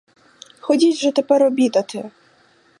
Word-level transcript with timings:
Ходіть 0.59 0.95
же 0.95 1.11
тепер 1.11 1.43
обідати! 1.43 2.11